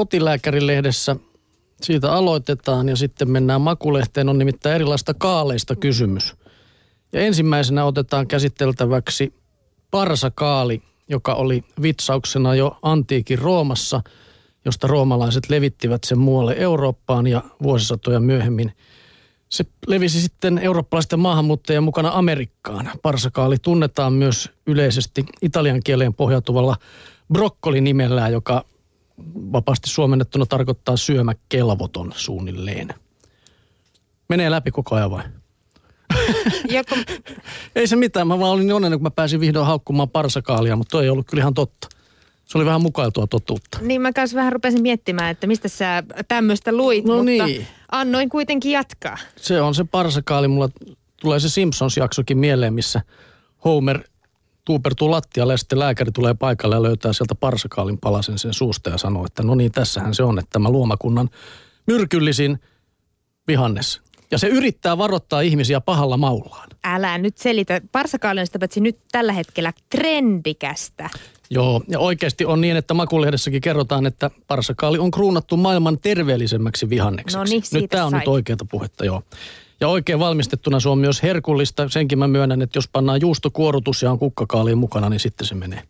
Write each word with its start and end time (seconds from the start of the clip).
kotilääkärilehdessä 0.00 1.16
siitä 1.82 2.12
aloitetaan 2.12 2.88
ja 2.88 2.96
sitten 2.96 3.30
mennään 3.30 3.60
makulehteen. 3.60 4.28
On 4.28 4.38
nimittäin 4.38 4.74
erilaista 4.74 5.14
kaaleista 5.14 5.76
kysymys. 5.76 6.34
Ja 7.12 7.20
ensimmäisenä 7.20 7.84
otetaan 7.84 8.26
käsiteltäväksi 8.26 9.34
parsakaali, 9.90 10.82
joka 11.08 11.34
oli 11.34 11.64
vitsauksena 11.82 12.54
jo 12.54 12.78
antiikin 12.82 13.38
Roomassa, 13.38 14.02
josta 14.64 14.86
roomalaiset 14.86 15.50
levittivät 15.50 16.04
sen 16.04 16.18
muualle 16.18 16.54
Eurooppaan 16.58 17.26
ja 17.26 17.42
vuosisatoja 17.62 18.20
myöhemmin 18.20 18.72
se 19.48 19.64
levisi 19.86 20.20
sitten 20.20 20.58
eurooppalaisten 20.58 21.20
maahanmuuttajien 21.20 21.82
mukana 21.82 22.10
Amerikkaan. 22.14 22.90
Parsakaali 23.02 23.56
tunnetaan 23.62 24.12
myös 24.12 24.50
yleisesti 24.66 25.24
italian 25.42 25.80
kieleen 25.84 26.14
pohjautuvalla 26.14 26.76
brokkoli-nimellään, 27.32 28.32
joka 28.32 28.64
vapaasti 29.34 29.90
suomennettuna 29.90 30.46
tarkoittaa 30.46 30.96
syömäkelvoton 30.96 32.12
suunnilleen. 32.16 32.94
Menee 34.28 34.50
läpi 34.50 34.70
koko 34.70 34.96
ajan 34.96 35.10
vai? 35.10 35.24
Joko... 36.76 36.96
ei 37.74 37.86
se 37.86 37.96
mitään, 37.96 38.26
mä 38.26 38.38
vaan 38.38 38.52
olin 38.52 38.66
niin 38.66 38.74
onnellinen, 38.74 38.98
kun 38.98 39.06
mä 39.06 39.10
pääsin 39.10 39.40
vihdoin 39.40 39.66
haukkumaan 39.66 40.08
parsakaalia, 40.10 40.76
mutta 40.76 40.90
toi 40.90 41.04
ei 41.04 41.10
ollut 41.10 41.26
kyllä 41.26 41.40
ihan 41.40 41.54
totta. 41.54 41.88
Se 42.44 42.58
oli 42.58 42.66
vähän 42.66 42.82
mukailtua 42.82 43.26
totuutta. 43.26 43.78
Niin 43.80 44.00
mä 44.00 44.12
kanssa 44.12 44.36
vähän 44.36 44.52
rupesin 44.52 44.82
miettimään, 44.82 45.30
että 45.30 45.46
mistä 45.46 45.68
sä 45.68 46.02
tämmöistä 46.28 46.72
luit, 46.72 47.04
No 47.04 47.14
mutta 47.14 47.24
niin. 47.24 47.66
annoin 47.92 48.28
kuitenkin 48.28 48.72
jatkaa. 48.72 49.18
Se 49.36 49.60
on 49.60 49.74
se 49.74 49.84
parsakaali. 49.84 50.48
Mulla 50.48 50.68
tulee 51.20 51.40
se 51.40 51.48
Simpsons-jaksokin 51.48 52.38
mieleen, 52.38 52.74
missä 52.74 53.00
Homer 53.64 54.02
tuupertuu 54.70 55.10
lattialle 55.10 55.52
ja 55.52 55.56
sitten 55.56 55.78
lääkäri 55.78 56.12
tulee 56.12 56.34
paikalle 56.34 56.74
ja 56.74 56.82
löytää 56.82 57.12
sieltä 57.12 57.34
parsakaalin 57.34 57.98
palasen 57.98 58.38
sen 58.38 58.54
suusta 58.54 58.90
ja 58.90 58.98
sanoo, 58.98 59.26
että 59.26 59.42
no 59.42 59.54
niin, 59.54 59.72
tässähän 59.72 60.14
se 60.14 60.22
on, 60.22 60.38
että 60.38 60.48
tämä 60.52 60.70
luomakunnan 60.70 61.30
myrkyllisin 61.86 62.58
vihannes. 63.48 64.00
Ja 64.30 64.38
se 64.38 64.46
yrittää 64.46 64.98
varoittaa 64.98 65.40
ihmisiä 65.40 65.80
pahalla 65.80 66.16
maullaan. 66.16 66.68
Älä 66.84 67.18
nyt 67.18 67.38
selitä. 67.38 67.80
Parsakaali 67.92 68.40
on 68.40 68.46
sitä 68.46 68.58
paitsi 68.58 68.80
nyt 68.80 68.98
tällä 69.12 69.32
hetkellä 69.32 69.72
trendikästä. 69.88 71.10
Joo, 71.50 71.82
ja 71.88 71.98
oikeasti 71.98 72.44
on 72.44 72.60
niin, 72.60 72.76
että 72.76 72.94
makulehdessäkin 72.94 73.60
kerrotaan, 73.60 74.06
että 74.06 74.30
parsakaali 74.46 74.98
on 74.98 75.10
kruunattu 75.10 75.56
maailman 75.56 75.98
terveellisemmäksi 75.98 76.90
vihannekseksi. 76.90 77.36
No 77.36 77.44
niin, 77.44 77.62
nyt 77.72 77.90
tämä 77.90 78.04
on 78.04 78.10
sai. 78.10 78.20
nyt 78.20 78.28
oikeata 78.28 78.64
puhetta, 78.70 79.04
joo. 79.04 79.22
Ja 79.80 79.88
oikein 79.88 80.18
valmistettuna 80.18 80.80
se 80.80 80.88
on 80.88 80.98
myös 80.98 81.22
herkullista. 81.22 81.88
Senkin 81.88 82.18
mä 82.18 82.28
myönnän, 82.28 82.62
että 82.62 82.76
jos 82.76 82.88
pannaan 82.88 83.20
juustokuorutus 83.20 84.02
ja 84.02 84.10
on 84.10 84.18
kukkakaaliin 84.18 84.78
mukana, 84.78 85.08
niin 85.08 85.20
sitten 85.20 85.46
se 85.46 85.54
menee. 85.54 85.82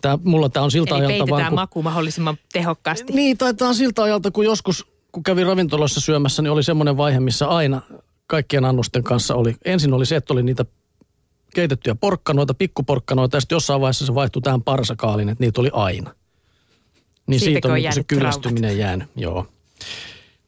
Tää, 0.00 0.18
mulla 0.24 0.48
tämä 0.48 0.64
on 0.64 0.70
siltä 0.70 0.96
Eli 0.96 1.06
ajalta 1.06 1.30
vaan, 1.30 1.44
kun... 1.44 1.54
maku 1.54 1.82
mahdollisimman 1.82 2.38
tehokkaasti. 2.52 3.12
Niin, 3.12 3.38
taitaa 3.38 3.74
siltä 3.74 4.02
ajalta, 4.02 4.30
kun 4.30 4.44
joskus, 4.44 4.86
kun 5.12 5.22
kävin 5.22 5.46
ravintolassa 5.46 6.00
syömässä, 6.00 6.42
niin 6.42 6.50
oli 6.50 6.62
semmoinen 6.62 6.96
vaihe, 6.96 7.20
missä 7.20 7.46
aina 7.48 7.82
kaikkien 8.26 8.64
annosten 8.64 9.02
kanssa 9.02 9.34
oli. 9.34 9.54
Ensin 9.64 9.92
oli 9.92 10.06
se, 10.06 10.16
että 10.16 10.32
oli 10.32 10.42
niitä 10.42 10.64
keitettyjä 11.54 11.94
porkkanoita, 11.94 12.54
pikkuporkkanoita, 12.54 13.36
ja 13.36 13.40
sitten 13.40 13.56
jossain 13.56 13.80
vaiheessa 13.80 14.06
se 14.06 14.14
vaihtui 14.14 14.42
tähän 14.42 14.62
parsakaaliin, 14.62 15.28
että 15.28 15.44
niitä 15.44 15.60
oli 15.60 15.70
aina. 15.72 16.14
Niin 17.26 17.40
Siitäkö 17.40 17.54
siitä 17.54 17.68
on, 17.68 17.72
on 17.72 17.80
niin 17.80 17.92
se 17.92 18.04
kyllästyminen 18.04 18.78
jäänyt, 18.78 19.08
joo. 19.16 19.46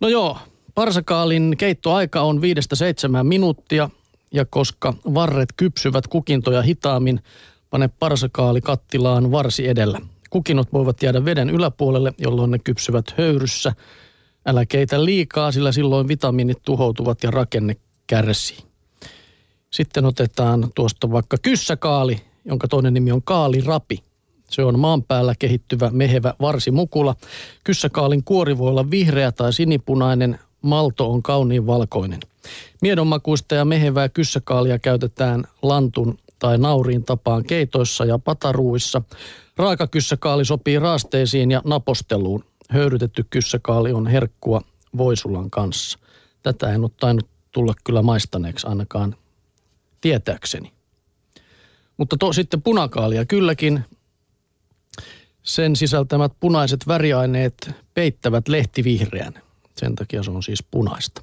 No 0.01 0.09
joo, 0.09 0.39
parsakaalin 0.75 1.55
keittoaika 1.59 2.21
on 2.21 2.41
viidestä 2.41 2.77
seitsemään 2.77 3.27
minuuttia, 3.27 3.91
ja 4.33 4.45
koska 4.45 4.95
varret 5.15 5.49
kypsyvät 5.57 6.07
kukintoja 6.07 6.63
hitaammin, 6.63 7.21
pane 7.71 7.89
parsakaali 7.89 8.61
kattilaan 8.61 9.31
varsi 9.31 9.69
edellä. 9.69 10.01
Kukinot 10.31 10.73
voivat 10.73 11.03
jäädä 11.03 11.25
veden 11.25 11.51
yläpuolelle, 11.51 12.13
jolloin 12.19 12.51
ne 12.51 12.59
kypsyvät 12.59 13.05
höyryssä. 13.19 13.73
Älä 14.47 14.67
keitä 14.67 15.05
liikaa, 15.05 15.53
sillä 15.53 15.73
silloin 15.73 16.09
vitamiinit 16.09 16.59
tuhoutuvat 16.65 17.23
ja 17.23 17.31
rakenne 17.31 17.77
kärsii. 18.07 18.59
Sitten 19.71 20.05
otetaan 20.05 20.69
tuosta 20.75 21.13
vaikka 21.13 21.37
kyssäkaali, 21.43 22.21
jonka 22.45 22.69
toinen 22.69 22.95
nimi 22.95 23.13
on 23.13 23.23
kaalirapi. 23.23 23.99
Se 24.51 24.65
on 24.65 24.79
maan 24.79 25.03
päällä 25.03 25.35
kehittyvä 25.39 25.91
mehevä 25.93 26.35
varsimukula. 26.41 27.15
Kyssäkaalin 27.65 28.25
kuori 28.25 28.59
voi 28.59 28.69
olla 28.69 28.91
vihreä 28.91 29.33
tai 29.33 29.53
sinipunainen, 29.53 30.39
malto 30.63 31.11
on 31.11 31.23
kauniin 31.23 31.67
valkoinen. 31.67 32.21
Miedonmakuista 32.83 33.55
ja 33.55 33.65
mehevää 33.65 34.09
kyssäkaalia 34.09 34.79
käytetään 34.79 35.45
lantun 35.63 36.19
tai 36.39 36.59
nauriin 36.59 37.05
tapaan 37.05 37.45
keitoissa 37.45 38.05
ja 38.05 38.19
pataruuissa. 38.19 39.03
Raaka 39.57 39.87
kyssäkaali 39.87 40.45
sopii 40.45 40.79
raasteisiin 40.79 41.51
ja 41.51 41.63
naposteluun. 41.65 42.45
Höyrytetty 42.69 43.25
kyssäkaali 43.31 43.93
on 43.93 44.07
herkkua 44.07 44.61
voisulan 44.97 45.51
kanssa. 45.51 45.99
Tätä 46.43 46.73
en 46.73 46.83
ole 46.83 46.91
tainnut 47.01 47.29
tulla 47.53 47.75
kyllä 47.85 48.03
maistaneeksi 48.03 48.67
ainakaan 48.67 49.17
tietääkseni. 50.01 50.73
Mutta 51.97 52.17
to, 52.17 52.33
sitten 52.33 52.63
punakaalia 52.63 53.25
kylläkin. 53.25 53.85
Sen 55.43 55.77
sisältämät 55.77 56.33
punaiset 56.41 56.89
väriaineet 56.89 57.71
peittävät 57.95 58.49
lehtivihreän. 58.49 59.35
Sen 59.77 59.95
takia 59.95 60.23
se 60.23 60.31
on 60.31 60.43
siis 60.43 60.65
punaista. 60.71 61.23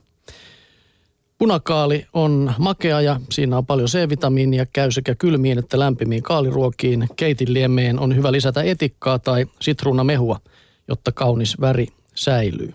Punakaali 1.37 2.05
on 2.13 2.53
makea 2.57 3.01
ja 3.01 3.19
siinä 3.31 3.57
on 3.57 3.65
paljon 3.65 3.87
C-vitamiinia, 3.87 4.65
käy 4.65 4.91
sekä 4.91 5.15
kylmiin 5.15 5.59
että 5.59 5.79
lämpimiin 5.79 6.23
kaaliruokiin. 6.23 7.07
Keitinliemeen 7.15 7.99
on 7.99 8.15
hyvä 8.15 8.31
lisätä 8.31 8.63
etikkaa 8.63 9.19
tai 9.19 9.45
sitruunamehua, 9.61 10.39
jotta 10.87 11.11
kaunis 11.11 11.61
väri 11.61 11.87
säilyy. 12.15 12.73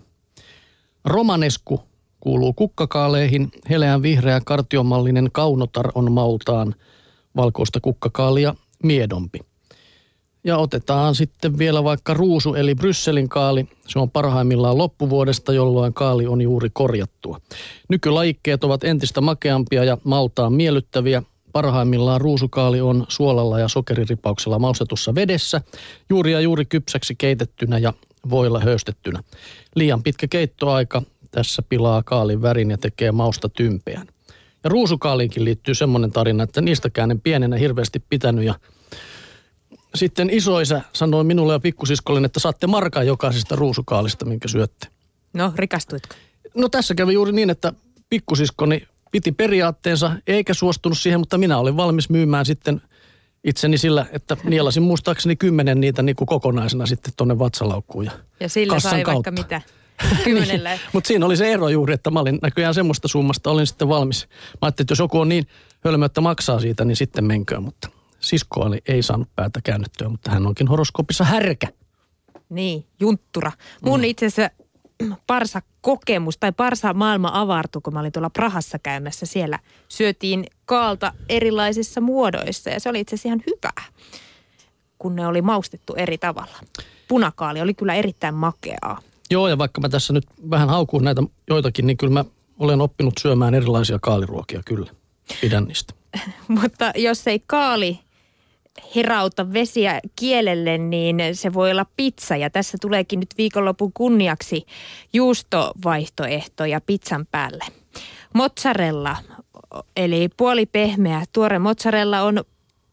Romanesku 1.04 1.80
kuuluu 2.20 2.52
kukkakaaleihin. 2.52 3.52
Heleän 3.70 4.02
vihreä 4.02 4.40
kartiomallinen 4.44 5.28
kaunotar 5.32 5.88
on 5.94 6.12
maultaan 6.12 6.74
valkoista 7.36 7.80
kukkakaalia 7.80 8.54
miedompi. 8.82 9.51
Ja 10.44 10.58
otetaan 10.58 11.14
sitten 11.14 11.58
vielä 11.58 11.84
vaikka 11.84 12.14
ruusu 12.14 12.54
eli 12.54 12.74
Brysselin 12.74 13.28
kaali. 13.28 13.68
Se 13.88 13.98
on 13.98 14.10
parhaimmillaan 14.10 14.78
loppuvuodesta, 14.78 15.52
jolloin 15.52 15.94
kaali 15.94 16.26
on 16.26 16.40
juuri 16.40 16.70
korjattua. 16.72 17.40
Nykylajikkeet 17.88 18.64
ovat 18.64 18.84
entistä 18.84 19.20
makeampia 19.20 19.84
ja 19.84 19.98
maltaan 20.04 20.52
miellyttäviä. 20.52 21.22
Parhaimmillaan 21.52 22.20
ruusukaali 22.20 22.80
on 22.80 23.04
suolalla 23.08 23.58
ja 23.58 23.68
sokeriripauksella 23.68 24.58
maustetussa 24.58 25.14
vedessä, 25.14 25.60
juuri 26.10 26.32
ja 26.32 26.40
juuri 26.40 26.64
kypsäksi 26.64 27.14
keitettynä 27.14 27.78
ja 27.78 27.92
voilla 28.30 28.60
höystettynä. 28.60 29.22
Liian 29.74 30.02
pitkä 30.02 30.28
keittoaika 30.28 31.02
tässä 31.30 31.62
pilaa 31.68 32.02
kaalin 32.02 32.42
värin 32.42 32.70
ja 32.70 32.78
tekee 32.78 33.12
mausta 33.12 33.48
tympeän. 33.48 34.06
Ja 34.64 34.70
ruusukaaliinkin 34.70 35.44
liittyy 35.44 35.74
semmoinen 35.74 36.12
tarina, 36.12 36.44
että 36.44 36.60
niistäkään 36.60 37.10
en 37.10 37.20
pienenä 37.20 37.56
hirveästi 37.56 38.02
pitänyt 38.08 38.44
ja 38.44 38.54
sitten 39.94 40.30
isoisä 40.30 40.80
sanoi 40.92 41.24
minulle 41.24 41.52
ja 41.52 41.60
pikkusiskolle, 41.60 42.26
että 42.26 42.40
saatte 42.40 42.66
markan 42.66 43.06
jokaisesta 43.06 43.56
ruusukaalista, 43.56 44.24
minkä 44.24 44.48
syötte. 44.48 44.86
No, 45.34 45.52
rikastuitko? 45.56 46.14
No 46.54 46.68
tässä 46.68 46.94
kävi 46.94 47.12
juuri 47.12 47.32
niin, 47.32 47.50
että 47.50 47.72
pikkusiskoni 48.10 48.86
piti 49.10 49.32
periaatteensa 49.32 50.12
eikä 50.26 50.54
suostunut 50.54 50.98
siihen, 50.98 51.20
mutta 51.20 51.38
minä 51.38 51.58
olin 51.58 51.76
valmis 51.76 52.10
myymään 52.10 52.46
sitten 52.46 52.82
itseni 53.44 53.78
sillä, 53.78 54.06
että 54.12 54.36
nielasin 54.44 54.82
muistaakseni 54.82 55.36
kymmenen 55.36 55.80
niitä 55.80 56.02
niin 56.02 56.16
kuin 56.16 56.26
kokonaisena 56.26 56.86
sitten 56.86 57.12
tuonne 57.16 57.38
vatsalaukkuun. 57.38 58.04
Ja, 58.04 58.12
Ja 58.40 58.48
sillä 58.48 58.74
kassan 58.74 58.90
sai 58.90 59.02
kautta. 59.02 59.30
vaikka 59.34 59.42
mitä. 59.42 59.62
Niin. 60.26 60.80
Mutta 60.92 61.08
siinä 61.08 61.26
oli 61.26 61.36
se 61.36 61.52
ero 61.52 61.68
juuri, 61.68 61.94
että 61.94 62.10
mä 62.10 62.20
olin 62.20 62.38
näköjään 62.42 62.74
semmoista 62.74 63.08
summasta, 63.08 63.50
olin 63.50 63.66
sitten 63.66 63.88
valmis. 63.88 64.28
Mä 64.30 64.58
ajattelin, 64.60 64.84
että 64.84 64.92
jos 64.92 64.98
joku 64.98 65.20
on 65.20 65.28
niin 65.28 65.46
hölmö, 65.84 66.06
että 66.06 66.20
maksaa 66.20 66.60
siitä, 66.60 66.84
niin 66.84 66.96
sitten 66.96 67.24
menköön. 67.24 67.62
Mutta 67.62 67.88
sisko 68.22 68.60
oli, 68.60 68.82
ei 68.88 69.02
saanut 69.02 69.28
päätä 69.36 69.60
käännettyä, 69.64 70.08
mutta 70.08 70.30
hän 70.30 70.46
onkin 70.46 70.68
horoskoopissa 70.68 71.24
härkä. 71.24 71.68
Niin, 72.48 72.86
junttura. 73.00 73.52
Mun 73.84 74.00
mm. 74.00 74.04
itse 74.04 74.26
asiassa 74.26 74.56
parsa 75.26 75.62
kokemus 75.80 76.38
tai 76.38 76.52
parsa 76.52 76.94
maailma 76.94 77.30
avartui, 77.34 77.82
kun 77.82 77.92
mä 77.92 78.00
olin 78.00 78.12
tuolla 78.12 78.30
Prahassa 78.30 78.78
käymässä. 78.78 79.26
Siellä 79.26 79.58
syötiin 79.88 80.46
kaalta 80.64 81.12
erilaisissa 81.28 82.00
muodoissa 82.00 82.70
ja 82.70 82.80
se 82.80 82.88
oli 82.88 83.00
itse 83.00 83.14
asiassa 83.14 83.28
ihan 83.28 83.42
hyvää, 83.46 83.92
kun 84.98 85.16
ne 85.16 85.26
oli 85.26 85.42
maustettu 85.42 85.94
eri 85.94 86.18
tavalla. 86.18 86.58
Punakaali 87.08 87.60
oli 87.60 87.74
kyllä 87.74 87.94
erittäin 87.94 88.34
makeaa. 88.34 88.98
Joo, 89.30 89.48
ja 89.48 89.58
vaikka 89.58 89.80
mä 89.80 89.88
tässä 89.88 90.12
nyt 90.12 90.26
vähän 90.50 90.68
haukun 90.68 91.04
näitä 91.04 91.22
joitakin, 91.50 91.86
niin 91.86 91.96
kyllä 91.96 92.12
mä 92.12 92.24
olen 92.58 92.80
oppinut 92.80 93.14
syömään 93.20 93.54
erilaisia 93.54 93.98
kaaliruokia, 94.02 94.62
kyllä. 94.64 94.90
Pidän 95.40 95.64
niistä. 95.64 95.94
Mutta 96.60 96.92
jos 96.96 97.26
ei 97.26 97.42
kaali 97.46 97.98
herauta 98.96 99.52
vesiä 99.52 100.00
kielelle, 100.16 100.78
niin 100.78 101.16
se 101.32 101.54
voi 101.54 101.70
olla 101.70 101.86
pizza. 101.96 102.36
Ja 102.36 102.50
tässä 102.50 102.78
tuleekin 102.80 103.20
nyt 103.20 103.34
viikonlopun 103.38 103.92
kunniaksi 103.92 104.66
juustovaihtoehtoja 105.12 106.80
pizzan 106.80 107.26
päälle. 107.30 107.64
Mozzarella, 108.34 109.16
eli 109.96 110.28
puolipehmeä 110.36 111.24
tuore 111.32 111.58
mozzarella 111.58 112.22
on 112.22 112.44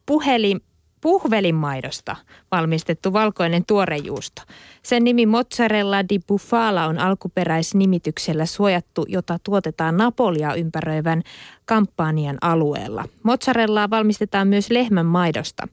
puhelin, 0.06 0.62
puhvelinmaidosta 1.02 2.16
valmistettu 2.52 3.14
valkoinen 3.14 3.66
tuorejuusto. 3.66 4.42
Sen 4.84 5.04
nimi 5.04 5.26
mozzarella 5.26 6.10
di 6.10 6.20
bufala 6.28 6.86
on 6.86 6.98
alkuperäisnimityksellä 6.98 8.46
suojattu, 8.46 9.06
jota 9.08 9.40
tuotetaan 9.44 9.98
Napolia 9.98 10.54
ympäröivän 10.54 11.22
kampanjan 11.66 12.38
alueella. 12.42 13.06
Mozzarellaa 13.24 13.90
valmistetaan 13.90 14.48
myös 14.48 14.70
lehmän 14.70 15.06
maidosta. 15.06 15.68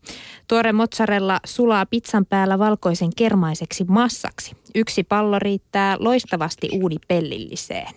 Tuore 0.49 0.73
mozzarella 0.73 1.40
sulaa 1.46 1.87
pizzan 1.87 2.26
päällä 2.26 2.58
valkoisen 2.58 3.11
kermaiseksi 3.17 3.84
massaksi. 3.84 4.56
Yksi 4.75 5.05
pallo 5.05 5.38
riittää 5.38 5.96
loistavasti 5.99 6.69
uunipellilliseen. 6.73 7.94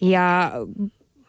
Ja 0.00 0.52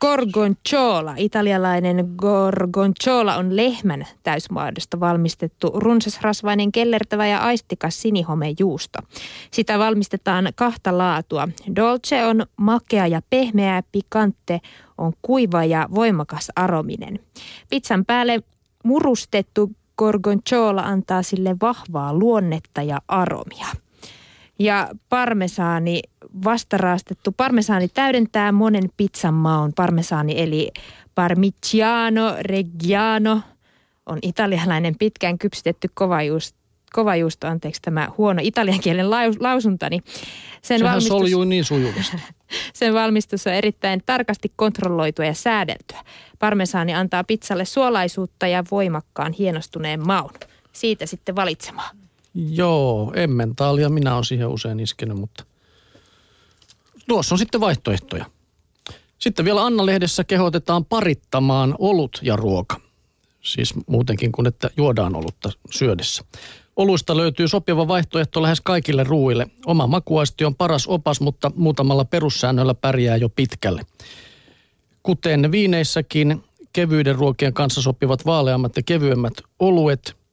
Gorgonzola, 0.05 1.13
italialainen 1.17 2.13
gorgonzola 2.17 3.35
on 3.35 3.55
lehmän 3.55 4.07
täysmuodosta 4.23 4.99
valmistettu 4.99 5.71
runsasrasvainen 5.75 6.71
kellertävä 6.71 7.27
ja 7.27 7.39
aistikas 7.39 8.01
sinihomejuusto. 8.01 8.99
Sitä 9.51 9.79
valmistetaan 9.79 10.49
kahta 10.55 10.97
laatua. 10.97 11.47
Dolce 11.75 12.25
on 12.25 12.45
makea 12.57 13.07
ja 13.07 13.21
pehmeä, 13.29 13.83
pikante 13.91 14.61
on 14.97 15.13
kuiva 15.21 15.63
ja 15.63 15.87
voimakas 15.95 16.51
arominen. 16.55 17.19
Pizzan 17.69 18.05
päälle 18.05 18.43
murustettu 18.83 19.71
gorgonzola 19.97 20.81
antaa 20.81 21.23
sille 21.23 21.55
vahvaa 21.61 22.13
luonnetta 22.13 22.81
ja 22.81 23.01
aromia. 23.07 23.84
Ja 24.59 24.89
parmesaani, 25.09 26.01
vastaraastettu 26.43 27.31
parmesaani 27.31 27.87
täydentää 27.87 28.51
monen 28.51 28.89
pizzan 28.97 29.33
maun. 29.33 29.73
Parmesaani 29.75 30.41
eli 30.41 30.71
parmigiano 31.15 32.35
reggiano 32.39 33.41
on 34.05 34.19
italialainen 34.21 34.95
pitkään 34.99 35.37
kypsytetty 35.37 35.89
kovajuusto 35.93 36.65
kovajuusto, 36.95 37.47
anteeksi 37.47 37.81
tämä 37.81 38.09
huono 38.17 38.41
italian 38.43 38.79
kielen 38.79 39.09
lausuntani. 39.39 39.99
Sen 40.61 40.79
Sehän 40.79 40.91
valmistus, 40.91 41.17
soljuu 41.17 41.43
niin 41.43 41.63
sujuvasti. 41.63 42.17
sen 42.73 42.93
valmistus 42.93 43.47
on 43.47 43.53
erittäin 43.53 44.01
tarkasti 44.05 44.51
kontrolloitua 44.55 45.25
ja 45.25 45.33
säädeltyä. 45.33 45.99
Parmesaani 46.39 46.93
antaa 46.93 47.23
pizzalle 47.23 47.65
suolaisuutta 47.65 48.47
ja 48.47 48.63
voimakkaan 48.71 49.33
hienostuneen 49.33 50.07
maun. 50.07 50.31
Siitä 50.71 51.05
sitten 51.05 51.35
valitsemaan. 51.35 52.04
Joo, 52.35 53.13
emmentaalia 53.15 53.89
minä 53.89 54.13
olen 54.13 54.25
siihen 54.25 54.47
usein 54.47 54.79
iskenyt, 54.79 55.17
mutta 55.17 55.43
tuossa 57.07 57.35
on 57.35 57.39
sitten 57.39 57.61
vaihtoehtoja. 57.61 58.25
Sitten 59.19 59.45
vielä 59.45 59.65
Anna-lehdessä 59.65 60.23
kehotetaan 60.23 60.85
parittamaan 60.85 61.75
olut 61.79 62.19
ja 62.21 62.35
ruoka. 62.35 62.81
Siis 63.41 63.73
muutenkin 63.87 64.31
kuin 64.31 64.47
että 64.47 64.69
juodaan 64.77 65.15
olutta 65.15 65.51
syödessä. 65.71 66.23
Oluista 66.75 67.17
löytyy 67.17 67.47
sopiva 67.47 67.87
vaihtoehto 67.87 68.41
lähes 68.41 68.61
kaikille 68.61 69.03
ruuille. 69.03 69.47
Oma 69.65 69.87
makuaisti 69.87 70.45
on 70.45 70.55
paras 70.55 70.87
opas, 70.87 71.21
mutta 71.21 71.51
muutamalla 71.55 72.05
perussäännöllä 72.05 72.73
pärjää 72.73 73.17
jo 73.17 73.29
pitkälle. 73.29 73.85
Kuten 75.03 75.51
viineissäkin, 75.51 76.43
kevyiden 76.73 77.15
ruokien 77.15 77.53
kanssa 77.53 77.81
sopivat 77.81 78.25
vaaleammat 78.25 78.75
ja 78.75 78.83
kevyemmät 78.85 79.33
oluet– 79.59 80.15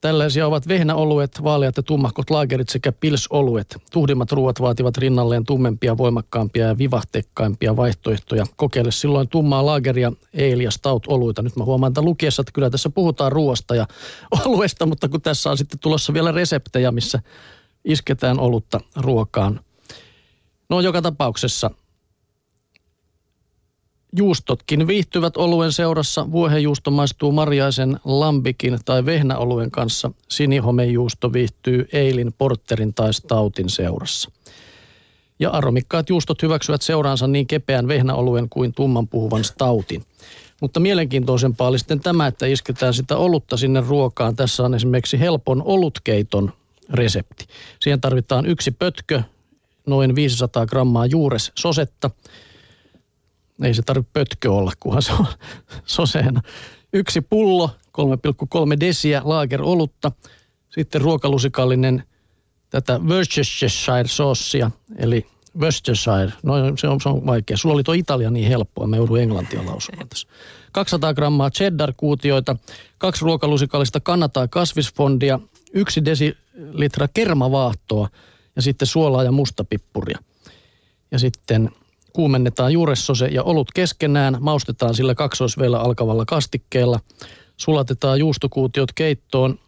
Tällaisia 0.00 0.46
ovat 0.46 0.68
vehnäoluet, 0.68 1.44
vaaleat 1.44 1.76
ja 1.76 1.82
tummahkot 1.82 2.30
laagerit 2.30 2.68
sekä 2.68 2.92
pilsoluet. 2.92 3.76
Tuhdimmat 3.92 4.32
ruoat 4.32 4.60
vaativat 4.60 4.96
rinnalleen 4.96 5.44
tummempia, 5.44 5.98
voimakkaampia 5.98 6.66
ja 6.66 6.78
vivahtekkaimpia 6.78 7.76
vaihtoehtoja. 7.76 8.44
Kokeile 8.56 8.92
silloin 8.92 9.28
tummaa 9.28 9.66
laageria, 9.66 10.12
ja 10.62 10.70
stout 10.70 11.06
oluita. 11.06 11.42
Nyt 11.42 11.56
mä 11.56 11.64
huomaan, 11.64 11.90
että 11.90 12.02
lukiessa, 12.02 12.40
että 12.42 12.52
kyllä 12.52 12.70
tässä 12.70 12.90
puhutaan 12.90 13.32
ruoasta 13.32 13.74
ja 13.74 13.86
oluesta, 14.44 14.86
mutta 14.86 15.08
kun 15.08 15.22
tässä 15.22 15.50
on 15.50 15.58
sitten 15.58 15.78
tulossa 15.78 16.12
vielä 16.14 16.32
reseptejä, 16.32 16.92
missä 16.92 17.22
isketään 17.84 18.40
olutta 18.40 18.80
ruokaan. 18.96 19.60
No 20.68 20.80
joka 20.80 21.02
tapauksessa– 21.02 21.70
Juustotkin 24.18 24.86
viihtyvät 24.86 25.36
oluen 25.36 25.72
seurassa. 25.72 26.32
Vuohenjuusto 26.32 26.90
maistuu 26.90 27.32
marjaisen 27.32 28.00
lambikin 28.04 28.78
tai 28.84 29.06
vehnäoluen 29.06 29.70
kanssa. 29.70 30.10
Sinihomejuusto 30.28 31.32
viihtyy 31.32 31.88
eilin, 31.92 32.32
porterin 32.38 32.94
tai 32.94 33.14
stautin 33.14 33.68
seurassa. 33.68 34.30
Ja 35.38 35.50
aromikkaat 35.50 36.08
juustot 36.08 36.42
hyväksyvät 36.42 36.82
seuraansa 36.82 37.26
niin 37.26 37.46
kepeän 37.46 37.88
vehnäoluen 37.88 38.48
kuin 38.48 38.74
tumman 38.74 39.08
puhuvan 39.08 39.44
stautin. 39.44 40.04
Mutta 40.60 40.80
mielenkiintoisempaa 40.80 41.68
oli 41.68 41.78
sitten 41.78 42.00
tämä, 42.00 42.26
että 42.26 42.46
isketään 42.46 42.94
sitä 42.94 43.16
olutta 43.16 43.56
sinne 43.56 43.80
ruokaan. 43.80 44.36
Tässä 44.36 44.64
on 44.64 44.74
esimerkiksi 44.74 45.20
helpon 45.20 45.62
olutkeiton 45.64 46.52
resepti. 46.90 47.46
Siihen 47.80 48.00
tarvitaan 48.00 48.46
yksi 48.46 48.70
pötkö, 48.70 49.22
noin 49.86 50.14
500 50.14 50.66
grammaa 50.66 51.06
juures 51.06 51.52
sosetta– 51.54 52.10
ei 53.62 53.74
se 53.74 53.82
tarvitse 53.82 54.10
pötkö 54.12 54.52
olla, 54.52 54.72
kunhan 54.80 55.02
se 55.02 55.12
on 55.12 55.26
soseena. 55.84 56.42
Yksi 56.92 57.20
pullo, 57.20 57.70
3,3 57.98 58.80
desiä 58.80 59.22
laagerolutta, 59.24 60.12
sitten 60.68 61.00
ruokalusikallinen 61.00 62.04
tätä 62.70 62.98
Worcestershire-soossia, 62.98 64.70
eli 64.96 65.26
Worcestershire, 65.60 66.32
no 66.42 66.54
se 66.76 66.88
on, 66.88 67.00
se 67.00 67.08
on 67.08 67.26
vaikea. 67.26 67.56
Sulla 67.56 67.74
oli 67.74 67.82
tuo 67.82 67.94
Italia 67.94 68.30
niin 68.30 68.48
helppoa, 68.48 68.86
me 68.86 68.96
joudun 68.96 69.20
englantia 69.20 69.66
lausumaan 69.66 70.08
tässä. 70.08 70.28
200 70.72 71.14
grammaa 71.14 71.50
cheddar-kuutioita, 71.50 72.56
kaksi 72.98 73.24
ruokalusikallista 73.24 74.00
kannataa 74.00 74.48
kasvisfondia, 74.48 75.40
yksi 75.74 76.04
desilitra 76.04 77.08
kermavaahtoa 77.14 78.08
ja 78.56 78.62
sitten 78.62 78.88
suolaa 78.88 79.24
ja 79.24 79.32
mustapippuria. 79.32 80.18
Ja 81.10 81.18
sitten 81.18 81.70
Kuumennetaan 82.12 82.72
juuressose 82.72 83.26
ja 83.26 83.42
olut 83.42 83.68
keskenään, 83.74 84.36
maustetaan 84.40 84.94
sillä 84.94 85.14
kaksoisveellä 85.14 85.80
alkavalla 85.80 86.24
kastikkeella, 86.24 87.00
sulatetaan 87.56 88.18
juustokuutiot 88.18 88.92
keittoon, 88.92 89.58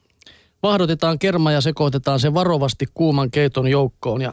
vahdotetaan 0.62 1.18
kerma 1.18 1.52
ja 1.52 1.60
sekoitetaan 1.60 2.20
se 2.20 2.34
varovasti 2.34 2.86
kuuman 2.94 3.30
keiton 3.30 3.68
joukkoon 3.68 4.22
ja 4.22 4.32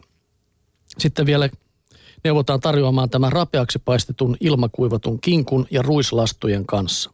sitten 0.97 1.25
vielä 1.25 1.49
neuvotaan 2.23 2.59
tarjoamaan 2.59 3.09
tämä 3.09 3.29
rapeaksi 3.29 3.79
paistetun 3.79 4.37
ilmakuivatun 4.39 5.21
kinkun 5.21 5.67
ja 5.71 5.81
ruislastujen 5.81 6.65
kanssa. 6.65 7.11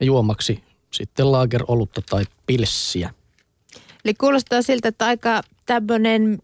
Ja 0.00 0.06
juomaksi 0.06 0.62
sitten 0.92 1.32
laagerolutta 1.32 2.02
tai 2.10 2.24
pilssiä. 2.46 3.14
Eli 4.04 4.14
kuulostaa 4.14 4.62
siltä, 4.62 4.88
että 4.88 5.06
aika 5.06 5.40
tämmöinen 5.66 6.38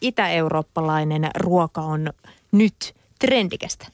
itä-eurooppalainen 0.00 1.30
ruoka 1.38 1.80
on 1.80 2.10
nyt 2.52 2.94
trendikästä. 3.18 3.86